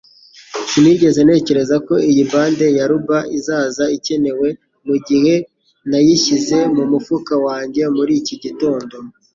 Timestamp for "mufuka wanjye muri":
6.91-8.13